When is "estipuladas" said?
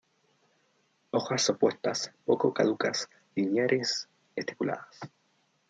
4.35-4.97